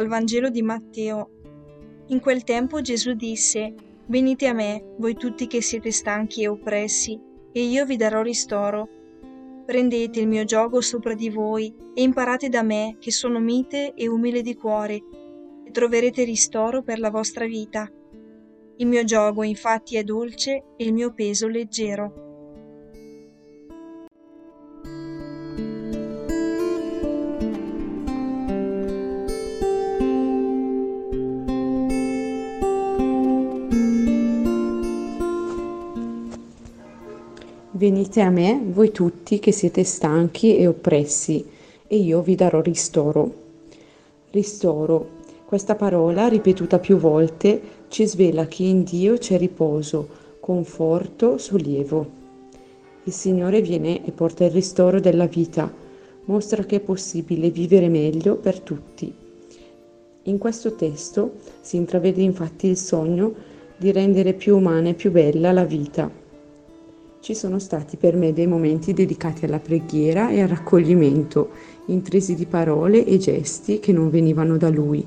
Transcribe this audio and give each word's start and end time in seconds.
dal 0.00 0.08
Vangelo 0.08 0.48
di 0.48 0.62
Matteo. 0.62 1.28
In 2.06 2.20
quel 2.20 2.42
tempo 2.42 2.80
Gesù 2.80 3.12
disse, 3.12 3.74
Venite 4.06 4.46
a 4.46 4.54
me, 4.54 4.94
voi 4.96 5.14
tutti 5.14 5.46
che 5.46 5.60
siete 5.60 5.92
stanchi 5.92 6.42
e 6.42 6.48
oppressi, 6.48 7.20
e 7.52 7.62
io 7.62 7.84
vi 7.84 7.96
darò 7.96 8.22
ristoro. 8.22 8.88
Prendete 9.66 10.20
il 10.20 10.26
mio 10.26 10.44
gioco 10.44 10.80
sopra 10.80 11.12
di 11.12 11.28
voi 11.28 11.72
e 11.94 12.00
imparate 12.00 12.48
da 12.48 12.62
me, 12.62 12.96
che 12.98 13.10
sono 13.10 13.40
mite 13.40 13.92
e 13.92 14.08
umile 14.08 14.40
di 14.40 14.56
cuore, 14.56 15.02
e 15.64 15.70
troverete 15.70 16.24
ristoro 16.24 16.82
per 16.82 16.98
la 16.98 17.10
vostra 17.10 17.44
vita. 17.44 17.86
Il 18.76 18.86
mio 18.86 19.04
gioco 19.04 19.42
infatti 19.42 19.96
è 19.96 20.02
dolce 20.02 20.64
e 20.78 20.84
il 20.84 20.94
mio 20.94 21.12
peso 21.12 21.46
leggero. 21.46 22.29
Venite 37.72 38.20
a 38.20 38.30
me, 38.30 38.60
voi 38.66 38.90
tutti 38.90 39.38
che 39.38 39.52
siete 39.52 39.84
stanchi 39.84 40.56
e 40.56 40.66
oppressi, 40.66 41.46
e 41.86 41.98
io 41.98 42.20
vi 42.20 42.34
darò 42.34 42.60
ristoro. 42.60 43.32
Ristoro. 44.32 45.18
Questa 45.44 45.76
parola, 45.76 46.26
ripetuta 46.26 46.80
più 46.80 46.96
volte, 46.96 47.60
ci 47.86 48.08
svela 48.08 48.46
che 48.46 48.64
in 48.64 48.82
Dio 48.82 49.18
c'è 49.18 49.38
riposo, 49.38 50.08
conforto, 50.40 51.38
sollievo. 51.38 52.10
Il 53.04 53.12
Signore 53.12 53.60
viene 53.60 54.04
e 54.04 54.10
porta 54.10 54.44
il 54.44 54.50
ristoro 54.50 54.98
della 54.98 55.26
vita, 55.26 55.72
mostra 56.24 56.64
che 56.64 56.76
è 56.76 56.80
possibile 56.80 57.50
vivere 57.50 57.88
meglio 57.88 58.34
per 58.34 58.58
tutti. 58.58 59.14
In 60.24 60.38
questo 60.38 60.74
testo 60.74 61.34
si 61.60 61.76
intravede 61.76 62.20
infatti 62.20 62.66
il 62.66 62.76
sogno 62.76 63.32
di 63.76 63.92
rendere 63.92 64.32
più 64.32 64.56
umana 64.56 64.88
e 64.88 64.94
più 64.94 65.12
bella 65.12 65.52
la 65.52 65.64
vita 65.64 66.19
ci 67.20 67.34
sono 67.34 67.58
stati 67.58 67.98
per 67.98 68.16
me 68.16 68.32
dei 68.32 68.46
momenti 68.46 68.94
dedicati 68.94 69.44
alla 69.44 69.58
preghiera 69.58 70.30
e 70.30 70.40
al 70.40 70.48
raccoglimento, 70.48 71.50
intrisi 71.86 72.34
di 72.34 72.46
parole 72.46 73.04
e 73.04 73.18
gesti 73.18 73.78
che 73.78 73.92
non 73.92 74.08
venivano 74.08 74.56
da 74.56 74.70
lui, 74.70 75.06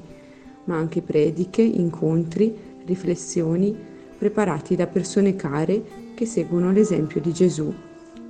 ma 0.65 0.77
anche 0.77 1.01
prediche, 1.01 1.63
incontri, 1.63 2.55
riflessioni 2.85 3.75
preparati 4.15 4.75
da 4.75 4.85
persone 4.85 5.35
care 5.35 5.81
che 6.13 6.25
seguono 6.27 6.71
l'esempio 6.71 7.19
di 7.19 7.33
Gesù, 7.33 7.73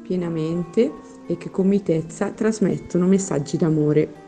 pienamente 0.02 0.92
e 1.28 1.38
che 1.38 1.52
con 1.52 1.68
mitezza 1.68 2.30
trasmettono 2.32 3.06
messaggi 3.06 3.58
d'amore. 3.58 4.22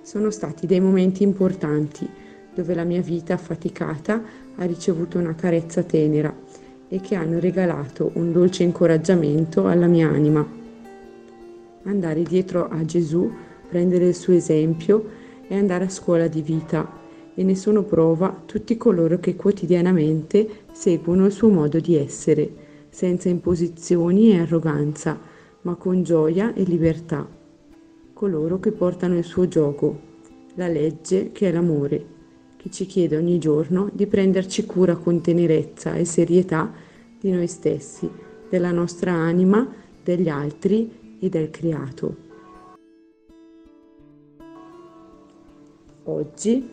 Sono 0.00 0.30
stati 0.30 0.66
dei 0.66 0.80
momenti 0.80 1.22
importanti 1.22 2.08
dove 2.54 2.74
la 2.74 2.84
mia 2.84 3.02
vita 3.02 3.34
affaticata 3.34 4.22
ha 4.56 4.64
ricevuto 4.64 5.18
una 5.18 5.34
carezza 5.34 5.82
tenera 5.82 6.34
e 6.94 7.00
che 7.00 7.16
hanno 7.16 7.40
regalato 7.40 8.12
un 8.14 8.30
dolce 8.30 8.62
incoraggiamento 8.62 9.66
alla 9.66 9.88
mia 9.88 10.08
anima. 10.08 10.46
Andare 11.82 12.22
dietro 12.22 12.68
a 12.68 12.84
Gesù, 12.84 13.28
prendere 13.68 14.06
il 14.06 14.14
suo 14.14 14.32
esempio 14.32 15.04
e 15.48 15.56
andare 15.56 15.86
a 15.86 15.88
scuola 15.88 16.28
di 16.28 16.40
vita 16.40 16.88
e 17.34 17.42
ne 17.42 17.56
sono 17.56 17.82
prova 17.82 18.42
tutti 18.46 18.76
coloro 18.76 19.18
che 19.18 19.34
quotidianamente 19.34 20.66
seguono 20.70 21.26
il 21.26 21.32
suo 21.32 21.48
modo 21.48 21.80
di 21.80 21.96
essere, 21.96 22.48
senza 22.90 23.28
imposizioni 23.28 24.30
e 24.30 24.38
arroganza, 24.38 25.18
ma 25.62 25.74
con 25.74 26.04
gioia 26.04 26.54
e 26.54 26.62
libertà. 26.62 27.26
Coloro 28.12 28.60
che 28.60 28.70
portano 28.70 29.18
il 29.18 29.24
suo 29.24 29.48
gioco, 29.48 29.98
la 30.54 30.68
legge 30.68 31.32
che 31.32 31.48
è 31.48 31.52
l'amore 31.52 32.12
che 32.64 32.70
ci 32.70 32.86
chiede 32.86 33.18
ogni 33.18 33.38
giorno 33.38 33.90
di 33.92 34.06
prenderci 34.06 34.64
cura 34.64 34.96
con 34.96 35.20
tenerezza 35.20 35.96
e 35.96 36.06
serietà 36.06 36.72
di 37.24 37.30
noi 37.30 37.46
stessi, 37.46 38.06
della 38.50 38.70
nostra 38.70 39.10
anima, 39.10 39.66
degli 40.04 40.28
altri 40.28 41.16
e 41.18 41.30
del 41.30 41.48
creato. 41.48 42.16
Oggi 46.04 46.68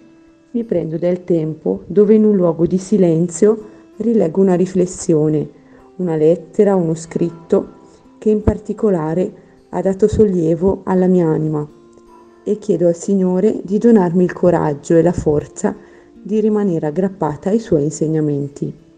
mi 0.51 0.63
prendo 0.65 0.97
del 0.97 1.23
tempo 1.23 1.83
dove 1.87 2.15
in 2.15 2.25
un 2.25 2.35
luogo 2.35 2.65
di 2.65 2.77
silenzio 2.77 3.69
rileggo 3.95 4.41
una 4.41 4.55
riflessione, 4.55 5.49
una 5.95 6.17
lettera, 6.17 6.75
uno 6.75 6.95
scritto 6.95 7.79
che 8.17 8.29
in 8.29 8.43
particolare 8.43 9.33
ha 9.69 9.81
dato 9.81 10.09
sollievo 10.09 10.81
alla 10.83 11.07
mia 11.07 11.27
anima 11.27 11.65
e 12.43 12.57
chiedo 12.57 12.89
al 12.89 12.95
Signore 12.95 13.61
di 13.63 13.77
donarmi 13.77 14.25
il 14.25 14.33
coraggio 14.33 14.97
e 14.97 15.01
la 15.01 15.13
forza 15.13 15.73
di 16.11 16.41
rimanere 16.41 16.87
aggrappata 16.87 17.51
ai 17.51 17.59
suoi 17.59 17.83
insegnamenti. 17.83 18.89